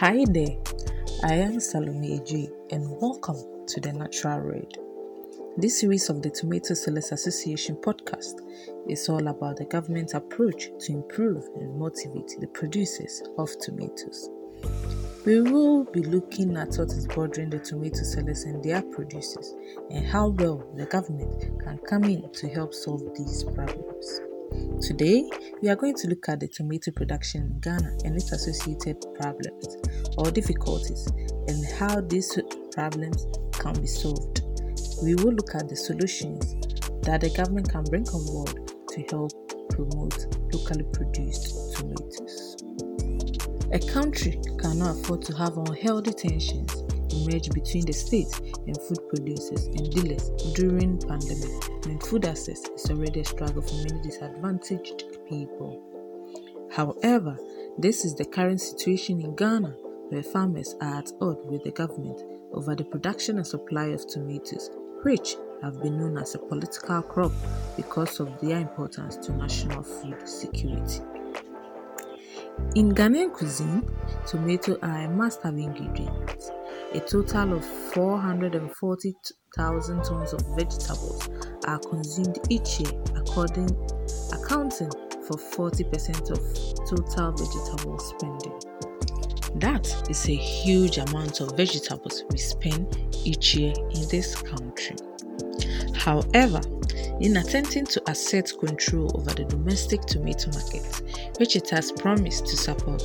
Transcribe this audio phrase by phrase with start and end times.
[0.00, 0.56] Hi there,
[1.24, 4.78] I am Salome Eji and welcome to the Natural Red.
[5.58, 8.40] This series of the Tomato Sellers Association podcast
[8.88, 14.30] is all about the government's approach to improve and motivate the producers of tomatoes.
[15.26, 19.54] We will be looking at what is bothering the tomato sellers and their producers
[19.90, 24.22] and how well the government can come in to help solve these problems.
[24.80, 25.28] Today,
[25.62, 29.76] we are going to look at the tomato production in Ghana and its associated problems
[30.18, 31.06] or difficulties
[31.48, 32.38] and how these
[32.72, 34.42] problems can be solved.
[35.02, 36.54] We will look at the solutions
[37.02, 39.32] that the government can bring on board to help
[39.70, 42.56] promote locally produced tomatoes.
[43.72, 48.32] A country cannot afford to have unhealthy tensions emerge between the state
[48.66, 53.74] and food producers and dealers during pandemic when food access is already a struggle for
[53.76, 55.82] many disadvantaged people.
[56.70, 57.36] However,
[57.78, 59.76] this is the current situation in Ghana
[60.10, 64.70] where farmers are at odds with the government over the production and supply of tomatoes,
[65.02, 67.32] which have been known as a political crop
[67.76, 71.00] because of their importance to national food security.
[72.74, 73.82] In Ghanaian cuisine,
[74.26, 76.50] tomatoes are a must-have ingredient.
[76.92, 77.64] A total of
[77.94, 81.28] 440,000 tons of vegetables
[81.68, 83.70] are consumed each year, according
[84.32, 84.90] accounting
[85.22, 86.40] for 40% of
[86.88, 88.58] total vegetable spending.
[89.60, 94.96] That is a huge amount of vegetables we spend each year in this country.
[95.94, 96.60] However,
[97.20, 101.02] in attempting to assert control over the domestic tomato market,
[101.40, 103.02] which it has promised to support,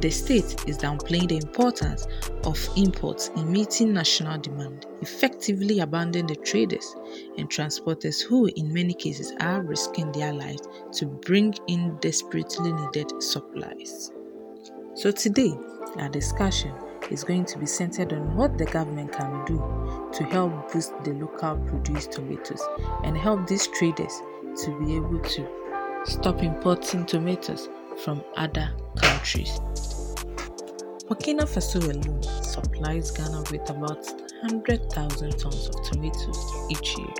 [0.00, 2.06] the state is downplaying the importance
[2.44, 6.96] of imports in meeting national demand, effectively abandoning the traders
[7.36, 13.12] and transporters who, in many cases, are risking their lives to bring in desperately needed
[13.22, 14.10] supplies.
[14.94, 15.52] So, today,
[15.98, 16.72] our discussion
[17.10, 21.12] is going to be centered on what the government can do to help boost the
[21.12, 22.62] local produced tomatoes
[23.04, 24.22] and help these traders
[24.64, 25.65] to be able to
[26.06, 27.68] stop importing tomatoes
[28.04, 29.58] from other countries.
[31.08, 34.04] Burkina Faso alone supplies Ghana with about
[34.42, 37.14] 100,000 tons of tomatoes each year.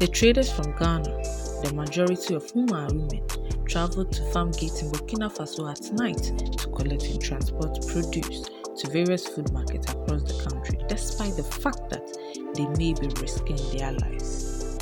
[0.00, 1.22] The traders from Ghana,
[1.62, 3.26] the majority of whom are women,
[3.66, 6.22] travel to farm gates in Burkina Faso at night
[6.58, 11.90] to collect and transport produce to various food markets across the country, despite the fact
[11.90, 12.06] that
[12.54, 14.78] they may be risking their lives.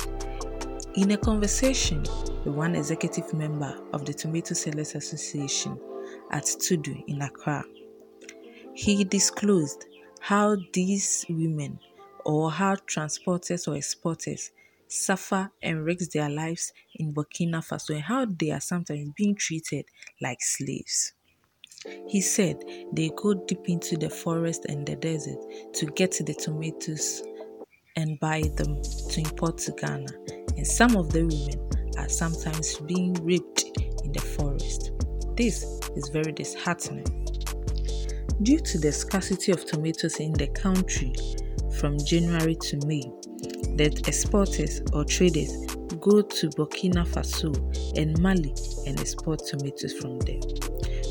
[0.95, 2.03] In a conversation
[2.43, 5.79] with one executive member of the Tomato Sellers Association
[6.31, 7.63] at Tudu in Accra,
[8.73, 9.85] he disclosed
[10.19, 11.79] how these women
[12.25, 14.51] or how transporters or exporters
[14.87, 19.85] suffer and risk their lives in Burkina Faso and how they are sometimes being treated
[20.21, 21.13] like slaves.
[22.07, 25.39] He said they go deep into the forest and the desert
[25.73, 27.23] to get the tomatoes
[27.95, 30.07] and buy them to import to Ghana,
[30.55, 31.66] and some of the women
[31.97, 33.63] are sometimes being raped
[34.03, 34.91] in the forest.
[35.35, 35.63] This
[35.95, 37.05] is very disheartening.
[38.43, 41.13] Due to the scarcity of tomatoes in the country
[41.79, 43.01] from January to May,
[43.77, 45.65] the exporters or traders
[45.99, 47.51] go to Burkina Faso
[47.97, 48.53] and Mali
[48.85, 50.39] and export tomatoes from there.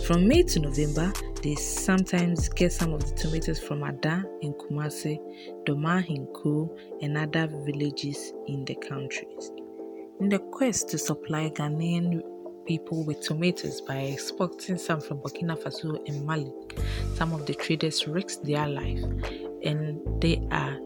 [0.06, 5.18] From May to November, they sometimes get some of the tomatoes from Ada in Kumasi,
[5.64, 9.50] Doma in Kru, and other villages in the countries.
[10.18, 12.22] In the quest to supply Ghanaian
[12.64, 16.50] people with tomatoes by exporting some from Burkina Faso and Mali,
[17.16, 19.02] some of the traders risk their life
[19.62, 20.78] and they are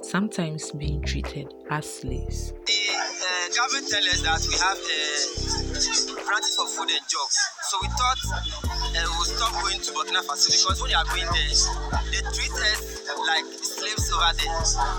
[0.00, 2.54] sometimes being treated as slaves.
[2.70, 2.97] Eh,
[3.48, 7.36] The government tell us that we have uh, branches for food and jobs.
[7.72, 11.24] So we thought uh, we'll stop going to Burkina Faso because when you are going
[11.32, 11.56] there,
[12.12, 14.52] they treat us like slaves over there.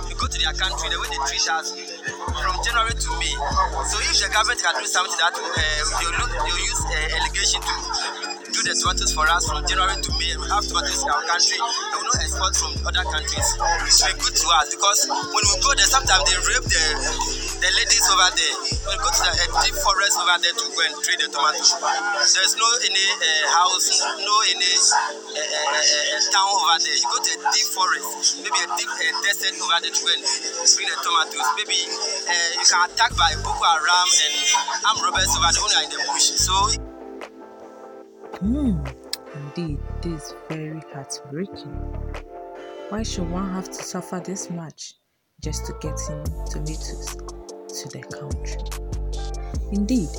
[0.09, 1.77] You go to their country, the way they treat us
[2.25, 3.37] from January to May.
[3.85, 5.45] So if the government can do something that uh,
[6.01, 7.73] they'll, look, they'll use uh, irrigation to
[8.49, 11.61] do the tomatoes for us from January to May, we have tomatoes in our country,
[11.61, 13.45] they will not export from other countries.
[13.85, 17.69] It's very good to us because when we go there, sometimes they rape the the
[17.75, 18.55] ladies over there.
[18.87, 21.75] We go to the uh, deep forest over there to go and trade the tomatoes.
[22.31, 26.95] There's no any uh, house, no any uh, uh, town over there.
[26.95, 28.91] You go to a deep forest, maybe a deep
[29.27, 31.47] desert over there to go and bring the tomatoes.
[31.59, 34.35] Maybe you can attack by Boko Haram and
[34.87, 36.27] armed robbers over there when are in the bush.
[36.39, 36.55] So.
[38.39, 38.79] Hmm,
[39.35, 41.75] indeed, this is very heartbreaking.
[42.87, 44.95] Why should one have to suffer this much
[45.43, 47.19] just to get in tomatoes
[47.69, 48.61] to their country?
[49.71, 50.09] Indeed,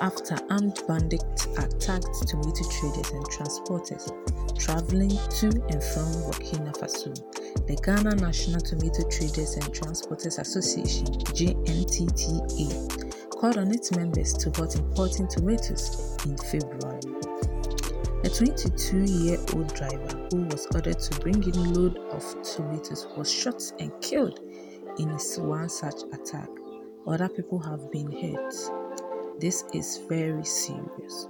[0.00, 4.12] after armed bandits attacked tomato traders and transporters
[4.58, 7.14] traveling to and from Burkina Faso.
[7.66, 14.76] The Ghana National Tomato Traders and Transporters Association, GNTTA, called on its members to halt
[14.76, 17.00] importing tomatoes in February.
[18.24, 23.06] A 22 year old driver who was ordered to bring in a load of tomatoes
[23.16, 24.40] was shot and killed
[24.98, 25.08] in
[25.38, 26.48] one such attack.
[27.08, 28.54] Other people have been hurt.
[29.40, 31.26] This is very serious.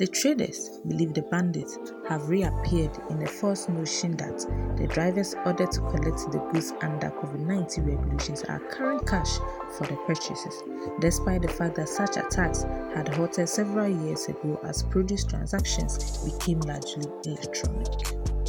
[0.00, 1.78] The traders believe the bandits
[2.08, 4.40] have reappeared in the false notion that
[4.76, 9.38] the drivers ordered to collect the goods under COVID 19 regulations are carrying cash
[9.78, 10.60] for the purchases,
[10.98, 12.64] despite the fact that such attacks
[12.96, 18.41] had halted several years ago as produce transactions became largely electronic.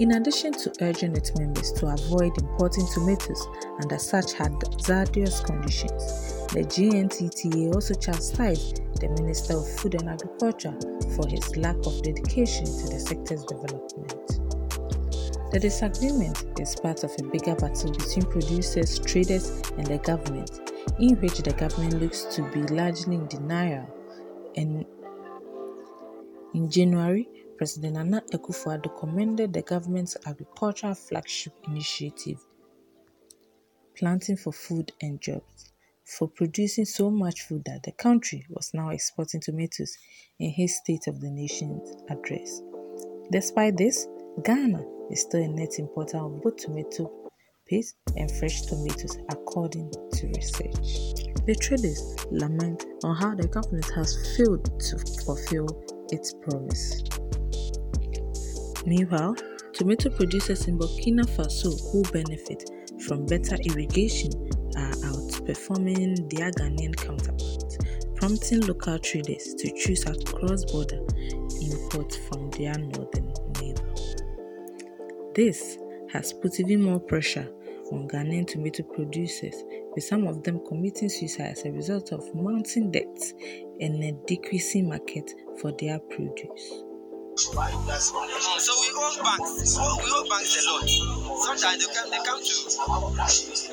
[0.00, 3.46] In addition to urging its members to avoid importing tomatoes
[3.80, 10.74] under such hazardous conditions, the GNTTA also chastised the Minister of Food and Agriculture
[11.14, 14.40] for his lack of dedication to the sector's development.
[15.52, 20.50] The disagreement is part of a bigger battle between producers, traders, and the government,
[20.98, 23.88] in which the government looks to be largely in denial.
[24.56, 24.84] And
[26.52, 32.40] in January, President Nana Akufo-Addo commended the government's agricultural flagship initiative,
[33.96, 35.72] Planting for Food and Jobs
[36.04, 39.96] for producing so much food that the country was now exporting tomatoes
[40.38, 41.80] in his State of the Nation
[42.10, 42.60] address.
[43.32, 44.06] Despite this,
[44.44, 47.10] Ghana is still a net importer of both tomato
[47.66, 51.24] paste and fresh tomatoes, according to research.
[51.46, 55.66] The traders lament on how the government has failed to fulfill
[56.10, 57.02] its promise.
[58.86, 59.36] Meanwhile,
[59.72, 62.70] tomato producers in Burkina Faso who benefit
[63.06, 64.30] from better irrigation
[64.76, 67.78] are outperforming their Ghanaian counterparts,
[68.14, 71.00] prompting local traders to choose a cross border
[71.62, 73.94] import from their northern neighbor.
[75.34, 75.78] This
[76.12, 77.50] has put even more pressure
[77.90, 79.54] on Ghanaian tomato producers,
[79.94, 83.32] with some of them committing suicide as a result of mounting debts
[83.80, 86.84] and a decreasing market for their produce.
[87.36, 89.74] So we own banks.
[89.74, 90.86] We own banks a lot.
[91.42, 92.54] Sometimes they come, they come to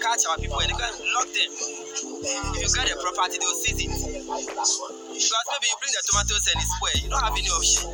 [0.01, 1.51] catch our people and they can lock them.
[2.57, 3.91] If you get a property, they will seize it.
[4.25, 7.01] Because maybe you bring the tomatoes and it's spoiled.
[7.03, 7.93] You don't have any option.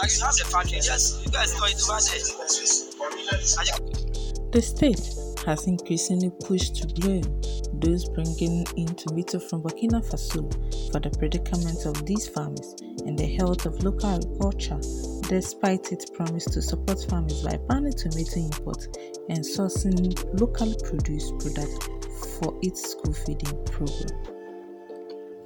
[0.00, 2.24] Like you have the factory, just you guys store it over there.
[4.50, 7.28] The state has increasingly pushed to blame
[7.80, 10.48] those bringing in tomato from Burkina Faso
[10.90, 12.74] for the predicament of these farmers
[13.06, 14.80] and the health of local agriculture,
[15.28, 18.88] despite its promise to support farmers by banning tomato imports
[19.28, 21.88] and sourcing locally produced products
[22.38, 24.34] for its school feeding program.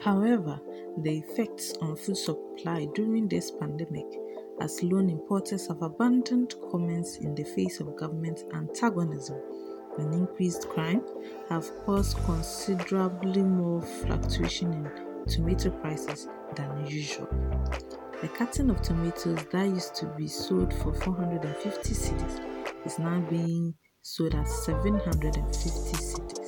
[0.01, 0.61] However,
[1.03, 4.07] the effects on food supply during this pandemic,
[4.61, 9.41] as lone importers have abandoned comments in the face of government antagonism
[9.99, 11.03] and increased crime,
[11.49, 17.29] have caused considerably more fluctuation in tomato prices than usual.
[18.21, 22.41] The carton of tomatoes that used to be sold for 450 cedis
[22.85, 26.39] is now being sold at 750 cedis.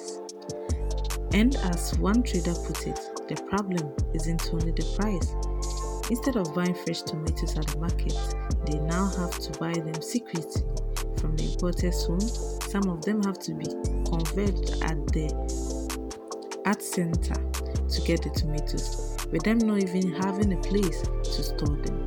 [1.33, 2.99] And as one trader put it,
[3.29, 5.35] the problem isn't only the price.
[6.11, 8.17] Instead of buying fresh tomatoes at the market,
[8.67, 10.63] they now have to buy them secretly
[11.21, 12.21] from the importer's home.
[12.21, 13.67] Some of them have to be
[14.11, 15.70] converted at the
[16.67, 21.77] art center to get the tomatoes, with them not even having a place to store
[21.77, 22.05] them.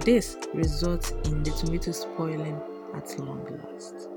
[0.00, 2.60] This results in the tomatoes spoiling
[2.94, 4.08] at long last.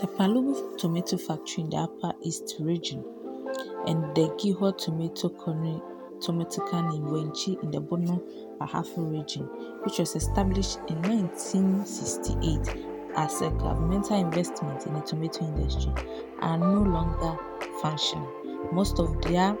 [0.00, 3.04] The Pwalugu tomato factory in the Upper East region
[3.86, 5.28] and the Giho tomato
[6.20, 8.22] tomato can in Wenchi in the Bono
[8.60, 9.44] Ahafo region,
[9.84, 12.86] which was established in 1968
[13.16, 15.92] as a governmental investment in the tomato industry,
[16.40, 17.36] are no longer
[17.80, 18.28] functioning.
[18.70, 19.56] Most of their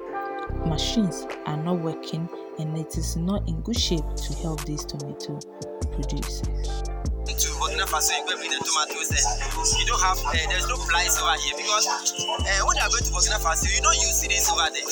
[0.66, 2.28] machines are not working
[2.58, 5.38] and it is not in good shape to help these tomato
[5.92, 6.82] producers.
[7.22, 9.24] To Burkina Faso, you bring the tomatoes there.
[9.80, 13.02] You don't have, uh, there's no price over here because uh, when you are going
[13.02, 14.84] to Burkina Faso, you don't use cedis over there.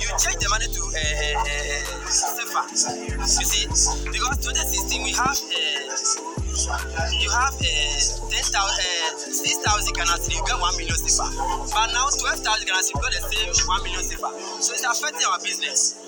[0.00, 2.62] You change the money to uh, uh, uh, CFA.
[3.18, 3.66] You see,
[4.10, 5.36] because 2016 we have.
[5.36, 8.83] Uh, you have uh, 10,000, uh,
[9.64, 11.24] 6,000 Ghana cedi, you get 1 million CFA.
[11.72, 14.30] But now 12,000 Ghana cedi, you got the same 1 million CFA.
[14.60, 16.04] So it's affecting our business.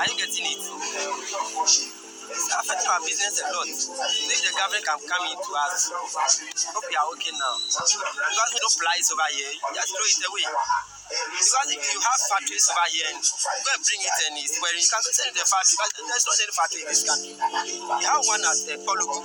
[0.00, 0.64] Are you getting it?
[2.32, 3.68] It's affecting our business a lot.
[3.68, 5.92] If the government can come in to us,
[6.72, 7.54] hope we are okay now.
[7.68, 10.46] Because no price over here, just throw it away.
[11.06, 14.82] Because if you have factories over here go and bring it and it's where you
[14.82, 17.32] can send the factory, but there's not any factory in this country.
[17.36, 19.20] You have one at uh, Polugu.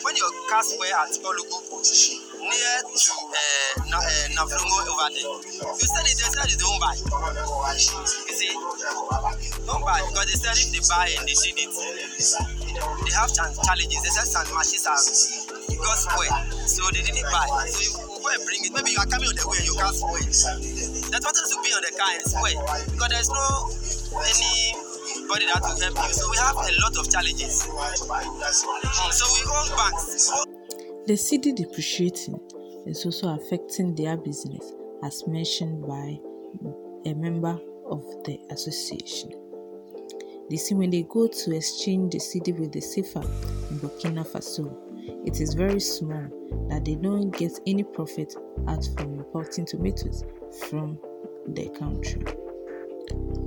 [0.00, 1.60] When your cars were at Polugu,
[3.86, 4.00] Na-
[4.46, 6.94] over there, you sell it, they sell it, don't buy.
[6.94, 8.52] You see,
[9.66, 11.72] don't buy because they sell it, they buy and they did it.
[12.76, 14.00] They have challenges.
[14.02, 14.12] They
[14.54, 14.98] machines are
[16.66, 17.46] so they didn't buy.
[17.68, 18.72] So you go and bring it.
[18.74, 20.20] Maybe you are coming on the way you can't spoil.
[21.16, 22.58] Total to be on the car and spoil
[22.92, 23.46] because there's no
[24.20, 26.12] anybody that will help you.
[26.14, 27.64] So we have a lot of challenges.
[27.64, 30.30] So we own banks.
[31.06, 32.40] The cedi depreciating
[32.86, 36.18] is also affecting their business, as mentioned by
[37.04, 39.30] a member of the association.
[40.48, 43.24] They say when they go to exchange the cedi with the CFA
[43.70, 44.76] in Burkina Faso,
[45.26, 46.28] it is very small
[46.68, 48.34] that they don't get any profit
[48.68, 50.24] out from importing tomatoes
[50.68, 50.98] from
[51.48, 52.22] the country.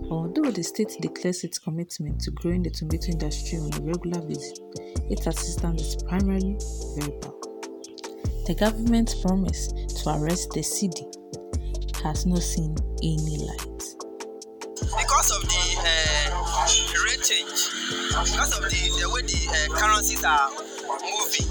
[0.09, 4.59] Although the state declares its commitment to growing the tomato industry on a regular basis,
[5.09, 6.57] its assistance is primarily
[6.97, 7.38] verbal.
[8.49, 9.69] The government's promise
[10.01, 11.05] to arrest the CD
[12.01, 13.85] has not seen any light.
[14.97, 16.33] because of the uh,
[17.05, 17.69] rate change,
[18.09, 21.45] because of the, the way the uh, currencies are moving,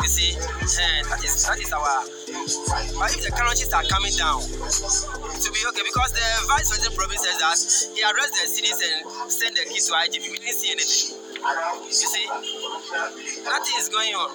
[0.00, 1.84] you see, uh, that is that is our.
[2.96, 6.96] But if the currencies are coming down, it will be okay because the vice president
[6.96, 7.60] promise says that
[7.92, 10.24] he arrest the cities and send the kids to IGP.
[10.32, 11.12] We didn't see anything.
[11.84, 12.24] You see,
[12.90, 14.30] nothing is going on.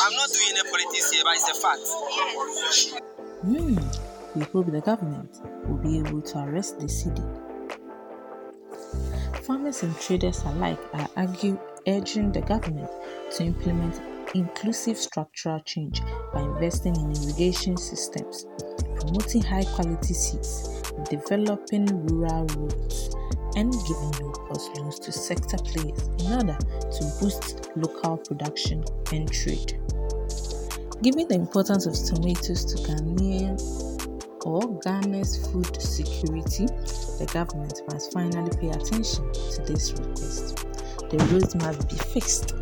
[0.00, 1.82] I'm not doing any politics here, but it's a fact.
[3.42, 3.78] Hmm,
[4.38, 7.22] we hope the government will be able to arrest the cedi.
[9.44, 12.90] Farmers and traders alike are urging the government
[13.32, 14.00] to implement
[14.34, 16.00] inclusive structural change
[16.32, 18.46] by investing in irrigation systems,
[18.96, 23.14] promoting high quality seeds, developing rural roads,
[23.56, 29.30] and giving low cost loans to sector players in order to boost local production and
[29.32, 29.78] trade.
[31.02, 33.60] Given the importance of tomatoes to Ghanaian
[34.44, 36.66] or Ghana's food security,
[37.18, 40.64] the government must finally pay attention to this request.
[41.10, 42.54] The roads must be fixed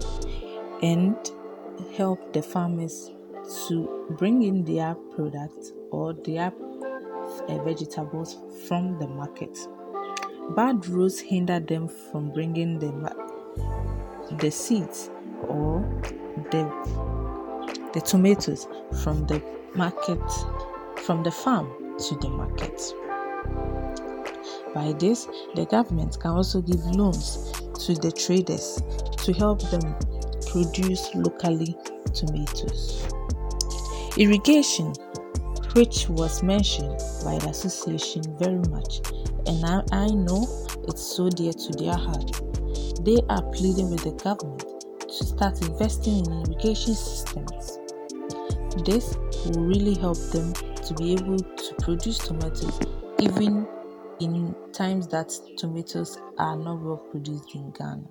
[0.82, 1.16] and
[1.96, 3.10] help the farmers
[3.68, 6.52] to bring in their products or their
[7.64, 9.56] vegetables from the market.
[10.56, 12.90] Bad roads hinder them from bringing the,
[14.38, 15.10] the seeds
[15.48, 15.80] or
[16.50, 17.20] the
[17.92, 18.68] the tomatoes
[19.02, 19.42] from the
[19.74, 20.20] market
[21.02, 22.80] from the farm to the market.
[24.74, 25.26] By this,
[25.56, 27.50] the government can also give loans
[27.86, 28.80] to the traders
[29.24, 29.96] to help them
[30.52, 31.76] produce locally
[32.14, 33.08] tomatoes.
[34.16, 34.92] Irrigation,
[35.74, 39.00] which was mentioned by the association very much,
[39.46, 40.46] and I, I know
[40.88, 42.40] it's so dear to their heart.
[43.04, 47.78] They are pleading with the government to start investing in irrigation systems.
[48.84, 52.78] This will really help them to be able to produce tomatoes
[53.18, 53.66] even
[54.20, 58.04] in times that tomatoes are not well produced in Ghana.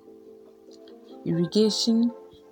[1.24, 2.10] Irrigation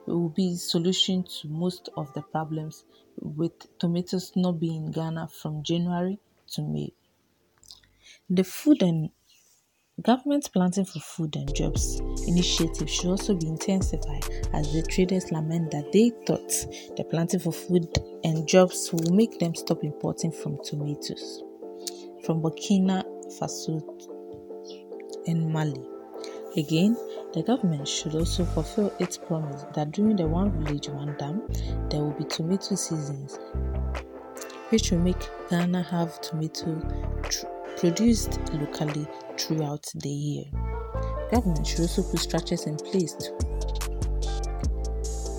[0.09, 2.85] will be solution to most of the problems
[3.21, 6.19] with tomatoes not being in Ghana from January
[6.53, 6.93] to May.
[8.31, 9.11] The food and
[10.01, 11.99] Government planting for food and jobs
[12.29, 14.23] initiative should also be intensified
[14.53, 16.49] as the traders lament that they thought
[16.97, 17.89] the planting for food
[18.23, 21.43] and jobs will make them stop importing from tomatoes
[22.25, 23.03] from Burkina
[23.41, 23.83] Faso
[25.27, 25.85] and Mali.
[26.57, 26.97] Again,
[27.35, 31.43] the government should also fulfill its promise that during the One Village, One Dam,
[31.91, 33.39] there will be tomato seasons,
[34.71, 36.81] which will make Ghana have tomato
[37.25, 39.07] tr- produced locally
[39.37, 40.45] throughout the year.
[40.53, 43.31] The government should also put structures in place to,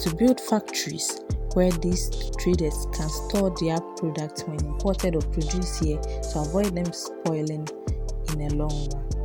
[0.03, 1.22] to build factories
[1.53, 6.93] where these traders can store their products when imported or produced here to avoid them
[6.93, 7.67] spoiling
[8.34, 9.18] in a long run.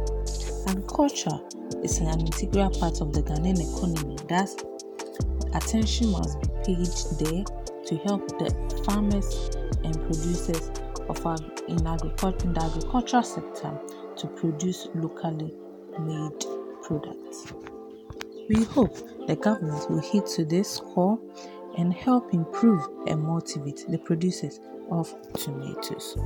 [0.66, 1.38] Agriculture
[1.82, 4.56] is an integral part of the Ghanaian economy, thus,
[5.54, 6.86] attention must be paid
[7.18, 7.44] there
[7.84, 9.50] to help the farmers
[9.84, 10.70] and producers
[11.08, 13.78] of ag- in agriculture in the agricultural sector
[14.16, 15.54] to produce locally
[16.00, 16.44] made
[16.82, 17.52] products.
[18.48, 21.20] We hope the government will heed to this call
[21.76, 26.16] and help improve and motivate the producers of tomatoes.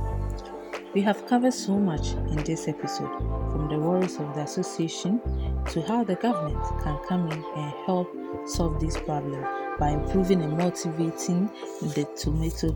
[0.95, 3.15] We have covered so much in this episode,
[3.51, 5.21] from the worries of the association
[5.69, 8.09] to how the government can come in and help
[8.47, 9.45] solve this problem
[9.77, 11.45] by improving and motivating
[11.81, 12.73] the tomato